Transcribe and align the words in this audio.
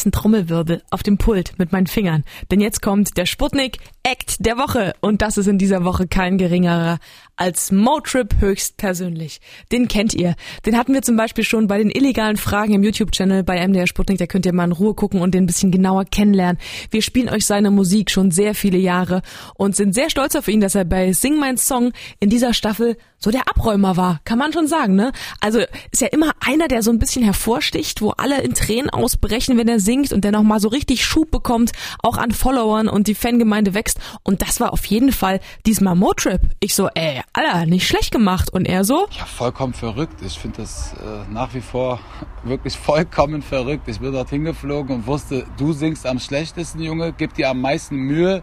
lassen 0.00 0.12
Trommelwirbel 0.12 0.82
auf 0.90 1.02
dem 1.02 1.18
Pult 1.18 1.58
mit 1.58 1.72
meinen 1.72 1.86
Fingern. 1.86 2.24
Denn 2.50 2.60
jetzt 2.60 2.80
kommt 2.80 3.18
der 3.18 3.26
Sputnik 3.26 3.78
Act 4.02 4.36
der 4.46 4.56
Woche. 4.56 4.94
Und 5.00 5.20
das 5.20 5.36
ist 5.36 5.46
in 5.46 5.58
dieser 5.58 5.84
Woche 5.84 6.08
kein 6.08 6.38
geringerer 6.38 6.98
als 7.36 7.70
Motrip 7.70 8.34
höchstpersönlich. 8.40 9.40
Den 9.72 9.88
kennt 9.88 10.14
ihr. 10.14 10.36
Den 10.64 10.76
hatten 10.76 10.94
wir 10.94 11.02
zum 11.02 11.16
Beispiel 11.16 11.44
schon 11.44 11.66
bei 11.66 11.78
den 11.78 11.90
illegalen 11.90 12.36
Fragen 12.36 12.74
im 12.74 12.82
YouTube-Channel 12.82 13.42
bei 13.42 13.66
MDR 13.66 13.86
Sputnik. 13.86 14.18
Da 14.18 14.26
könnt 14.26 14.46
ihr 14.46 14.54
mal 14.54 14.64
in 14.64 14.72
Ruhe 14.72 14.94
gucken 14.94 15.20
und 15.20 15.34
den 15.34 15.44
ein 15.44 15.46
bisschen 15.46 15.70
genauer 15.70 16.04
kennenlernen. 16.06 16.60
Wir 16.90 17.02
spielen 17.02 17.28
euch 17.28 17.46
seine 17.46 17.70
Musik 17.70 18.10
schon 18.10 18.30
sehr 18.30 18.54
viele 18.54 18.78
Jahre 18.78 19.22
und 19.54 19.76
sind 19.76 19.94
sehr 19.94 20.10
stolz 20.10 20.34
auf 20.34 20.48
ihn, 20.48 20.60
dass 20.60 20.74
er 20.74 20.84
bei 20.84 21.12
Sing 21.12 21.38
Mein 21.38 21.58
Song 21.58 21.92
in 22.20 22.30
dieser 22.30 22.54
Staffel 22.54 22.96
so 23.18 23.30
der 23.30 23.48
Abräumer 23.48 23.96
war. 23.96 24.20
Kann 24.24 24.38
man 24.38 24.52
schon 24.52 24.66
sagen, 24.66 24.94
ne? 24.94 25.12
Also 25.40 25.60
ist 25.90 26.00
ja 26.00 26.08
immer 26.08 26.32
einer, 26.40 26.68
der 26.68 26.82
so 26.82 26.90
ein 26.90 26.98
bisschen 26.98 27.22
hervorsticht, 27.22 28.00
wo 28.00 28.10
alle 28.10 28.40
in 28.40 28.54
Tränen 28.54 28.90
ausbrechen, 28.90 29.58
wenn 29.58 29.68
er 29.68 29.78
singt 29.78 29.89
und 30.12 30.24
der 30.24 30.32
nochmal 30.32 30.60
so 30.60 30.68
richtig 30.68 31.04
Schub 31.04 31.30
bekommt, 31.30 31.72
auch 32.02 32.16
an 32.16 32.30
Followern 32.32 32.88
und 32.88 33.06
die 33.06 33.14
Fangemeinde 33.14 33.74
wächst. 33.74 33.98
Und 34.22 34.42
das 34.42 34.60
war 34.60 34.72
auf 34.72 34.84
jeden 34.86 35.12
Fall 35.12 35.40
diesmal 35.66 35.94
Motrip. 35.94 36.40
Ich 36.60 36.74
so, 36.74 36.88
ey, 36.94 37.22
Alter, 37.32 37.66
nicht 37.66 37.86
schlecht 37.86 38.12
gemacht. 38.12 38.50
Und 38.50 38.66
er 38.66 38.84
so? 38.84 39.06
Ja, 39.18 39.24
vollkommen 39.24 39.74
verrückt. 39.74 40.22
Ich 40.24 40.38
finde 40.38 40.58
das 40.58 40.94
äh, 40.94 41.32
nach 41.32 41.54
wie 41.54 41.60
vor 41.60 42.00
wirklich 42.44 42.76
vollkommen 42.76 43.42
verrückt. 43.42 43.88
Ich 43.88 44.00
bin 44.00 44.12
dort 44.12 44.30
hingeflogen 44.30 44.96
und 44.96 45.06
wusste, 45.06 45.46
du 45.56 45.72
singst 45.72 46.06
am 46.06 46.18
schlechtesten, 46.18 46.80
Junge, 46.80 47.12
gib 47.16 47.34
dir 47.34 47.50
am 47.50 47.60
meisten 47.60 47.96
Mühe. 47.96 48.42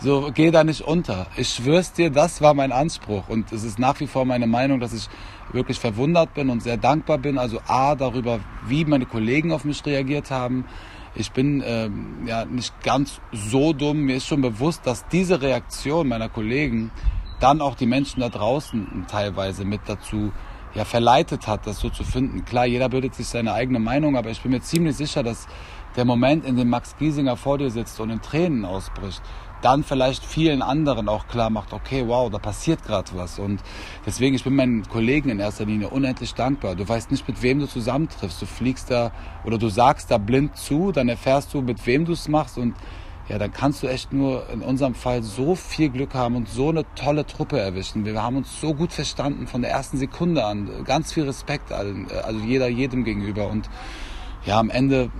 So, 0.00 0.30
geh 0.32 0.52
da 0.52 0.62
nicht 0.62 0.82
unter. 0.82 1.26
Ich 1.36 1.48
schwör's 1.48 1.92
dir, 1.92 2.10
das 2.10 2.40
war 2.40 2.54
mein 2.54 2.70
Anspruch. 2.70 3.28
Und 3.28 3.50
es 3.50 3.64
ist 3.64 3.80
nach 3.80 3.98
wie 3.98 4.06
vor 4.06 4.24
meine 4.24 4.46
Meinung, 4.46 4.78
dass 4.78 4.92
ich 4.92 5.08
wirklich 5.52 5.80
verwundert 5.80 6.34
bin 6.34 6.50
und 6.50 6.62
sehr 6.62 6.76
dankbar 6.76 7.18
bin. 7.18 7.36
Also 7.36 7.60
A, 7.66 7.96
darüber, 7.96 8.38
wie 8.66 8.84
meine 8.84 9.06
Kollegen 9.06 9.50
auf 9.50 9.64
mich 9.64 9.84
reagiert 9.84 10.30
haben. 10.30 10.66
Ich 11.16 11.32
bin 11.32 11.64
ähm, 11.66 12.26
ja 12.26 12.44
nicht 12.44 12.80
ganz 12.84 13.20
so 13.32 13.72
dumm. 13.72 14.02
Mir 14.02 14.16
ist 14.16 14.28
schon 14.28 14.40
bewusst, 14.40 14.82
dass 14.86 15.08
diese 15.08 15.42
Reaktion 15.42 16.06
meiner 16.06 16.28
Kollegen 16.28 16.92
dann 17.40 17.60
auch 17.60 17.74
die 17.74 17.86
Menschen 17.86 18.20
da 18.20 18.28
draußen 18.28 19.06
teilweise 19.10 19.64
mit 19.64 19.80
dazu 19.86 20.32
ja, 20.74 20.84
verleitet 20.84 21.46
hat, 21.46 21.66
das 21.66 21.80
so 21.80 21.90
zu 21.90 22.04
finden. 22.04 22.44
Klar, 22.44 22.66
jeder 22.66 22.88
bildet 22.88 23.14
sich 23.14 23.26
seine 23.26 23.52
eigene 23.52 23.78
Meinung, 23.78 24.16
aber 24.16 24.30
ich 24.30 24.42
bin 24.42 24.52
mir 24.52 24.60
ziemlich 24.60 24.96
sicher, 24.96 25.22
dass 25.22 25.46
der 25.96 26.04
Moment, 26.04 26.44
in 26.44 26.56
dem 26.56 26.68
Max 26.68 26.96
Giesinger 26.96 27.36
vor 27.36 27.58
dir 27.58 27.70
sitzt 27.70 27.98
und 28.00 28.10
in 28.10 28.20
Tränen 28.20 28.64
ausbricht, 28.64 29.22
dann 29.62 29.82
vielleicht 29.82 30.24
vielen 30.24 30.62
anderen 30.62 31.08
auch 31.08 31.26
klar 31.26 31.50
macht, 31.50 31.72
okay, 31.72 32.04
wow, 32.06 32.30
da 32.30 32.38
passiert 32.38 32.84
gerade 32.84 33.10
was. 33.14 33.38
Und 33.38 33.60
deswegen, 34.06 34.36
ich 34.36 34.44
bin 34.44 34.54
meinen 34.54 34.88
Kollegen 34.88 35.30
in 35.30 35.40
erster 35.40 35.64
Linie 35.64 35.88
unendlich 35.88 36.34
dankbar. 36.34 36.76
Du 36.76 36.88
weißt 36.88 37.10
nicht, 37.10 37.26
mit 37.26 37.42
wem 37.42 37.58
du 37.58 37.66
zusammentriffst. 37.66 38.40
Du 38.40 38.46
fliegst 38.46 38.90
da 38.90 39.10
oder 39.44 39.58
du 39.58 39.68
sagst 39.68 40.10
da 40.10 40.18
blind 40.18 40.56
zu, 40.56 40.92
dann 40.92 41.08
erfährst 41.08 41.52
du, 41.54 41.62
mit 41.62 41.84
wem 41.86 42.04
du 42.04 42.12
es 42.12 42.28
machst 42.28 42.58
und 42.58 42.74
ja, 43.28 43.38
dann 43.38 43.52
kannst 43.52 43.82
du 43.82 43.86
echt 43.88 44.12
nur 44.12 44.48
in 44.50 44.62
unserem 44.62 44.94
Fall 44.94 45.22
so 45.22 45.54
viel 45.54 45.90
Glück 45.90 46.14
haben 46.14 46.34
und 46.34 46.48
so 46.48 46.70
eine 46.70 46.84
tolle 46.94 47.26
Truppe 47.26 47.58
erwischen. 47.58 48.04
Wir 48.06 48.22
haben 48.22 48.36
uns 48.36 48.60
so 48.60 48.72
gut 48.72 48.92
verstanden 48.92 49.46
von 49.46 49.60
der 49.60 49.70
ersten 49.70 49.98
Sekunde 49.98 50.44
an. 50.44 50.84
Ganz 50.84 51.12
viel 51.12 51.24
Respekt 51.24 51.70
allen, 51.70 52.08
also 52.24 52.40
jeder 52.40 52.68
jedem 52.68 53.04
gegenüber. 53.04 53.48
Und 53.48 53.68
ja, 54.46 54.58
am 54.58 54.70
Ende 54.70 55.10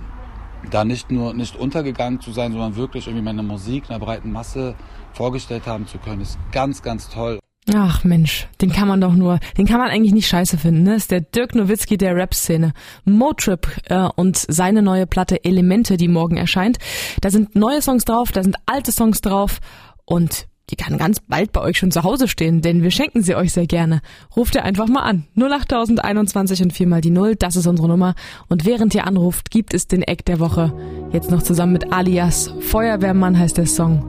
da 0.71 0.83
nicht 0.83 1.11
nur 1.11 1.33
nicht 1.33 1.55
untergegangen 1.55 2.19
zu 2.19 2.31
sein, 2.31 2.51
sondern 2.51 2.75
wirklich 2.75 3.07
irgendwie 3.07 3.23
meine 3.23 3.43
Musik 3.43 3.89
einer 3.89 3.99
breiten 3.99 4.31
Masse 4.31 4.75
vorgestellt 5.13 5.67
haben 5.67 5.87
zu 5.87 5.99
können, 5.99 6.21
ist 6.21 6.39
ganz, 6.51 6.81
ganz 6.81 7.09
toll. 7.09 7.39
Ach 7.75 8.03
Mensch, 8.03 8.47
den 8.61 8.71
kann 8.71 8.87
man 8.87 9.01
doch 9.01 9.13
nur, 9.13 9.39
den 9.57 9.67
kann 9.67 9.79
man 9.79 9.89
eigentlich 9.89 10.13
nicht 10.13 10.27
scheiße 10.27 10.57
finden. 10.57 10.83
Ne? 10.83 10.95
Ist 10.95 11.11
der 11.11 11.21
Dirk 11.21 11.55
Nowitzki 11.55 11.97
der 11.97 12.15
Rap-Szene. 12.15 12.73
Motrip 13.05 13.67
äh, 13.89 14.07
und 14.15 14.37
seine 14.37 14.81
neue 14.81 15.05
Platte 15.05 15.43
Elemente, 15.43 15.97
die 15.97 16.07
morgen 16.07 16.37
erscheint. 16.37 16.77
Da 17.21 17.29
sind 17.29 17.55
neue 17.55 17.81
Songs 17.81 18.05
drauf, 18.05 18.31
da 18.31 18.43
sind 18.43 18.55
alte 18.65 18.91
Songs 18.91 19.21
drauf 19.21 19.59
und 20.05 20.47
die 20.69 20.75
kann 20.75 20.97
ganz 20.97 21.19
bald 21.19 21.51
bei 21.51 21.61
euch 21.61 21.77
schon 21.77 21.91
zu 21.91 22.03
Hause 22.03 22.27
stehen, 22.27 22.61
denn 22.61 22.83
wir 22.83 22.91
schenken 22.91 23.23
sie 23.23 23.35
euch 23.35 23.53
sehr 23.53 23.65
gerne. 23.65 24.01
Ruft 24.35 24.55
ihr 24.55 24.63
einfach 24.63 24.87
mal 24.87 25.01
an. 25.01 25.25
08021 25.35 26.61
und 26.61 26.73
4 26.73 26.87
mal 26.87 27.01
die 27.01 27.09
0, 27.09 27.35
das 27.35 27.55
ist 27.55 27.65
unsere 27.65 27.87
Nummer. 27.87 28.13
Und 28.49 28.65
während 28.65 28.93
ihr 28.93 29.07
anruft, 29.07 29.49
gibt 29.49 29.73
es 29.73 29.87
den 29.87 30.03
Eck 30.03 30.25
der 30.25 30.39
Woche. 30.39 30.73
Jetzt 31.11 31.31
noch 31.31 31.41
zusammen 31.41 31.73
mit 31.73 31.91
Alias. 31.91 32.53
Feuerwehrmann 32.59 33.37
heißt 33.37 33.57
der 33.57 33.65
Song. 33.65 34.08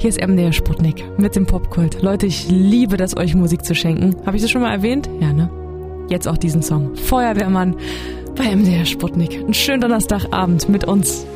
Hier 0.00 0.08
ist 0.08 0.18
MDR 0.18 0.50
Sputnik 0.54 1.04
mit 1.18 1.36
dem 1.36 1.44
Popkult. 1.44 2.00
Leute, 2.00 2.24
ich 2.24 2.48
liebe 2.48 2.96
das, 2.96 3.18
euch 3.18 3.34
Musik 3.34 3.66
zu 3.66 3.74
schenken. 3.74 4.16
Habe 4.24 4.34
ich 4.34 4.42
das 4.42 4.50
schon 4.50 4.62
mal 4.62 4.72
erwähnt? 4.72 5.10
Ja, 5.20 5.30
ne? 5.30 5.50
Jetzt 6.08 6.26
auch 6.26 6.38
diesen 6.38 6.62
Song. 6.62 6.96
Feuerwehrmann 6.96 7.76
bei 8.34 8.56
MDR 8.56 8.86
Sputnik. 8.86 9.34
Einen 9.34 9.52
schönen 9.52 9.82
Donnerstagabend 9.82 10.70
mit 10.70 10.84
uns. 10.84 11.26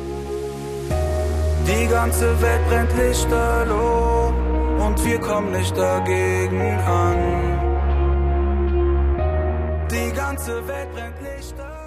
Die 1.67 1.87
ganze 1.87 2.25
Welt 2.41 2.67
brennt 2.67 2.89
lichterloh 2.97 4.33
und 4.83 5.05
wir 5.05 5.19
kommen 5.19 5.51
nicht 5.51 5.77
dagegen 5.77 6.59
an. 6.59 7.17
Die 9.91 10.11
ganze 10.15 10.67
Welt 10.67 10.91
brennt 10.91 11.21
lichterloh. 11.21 11.84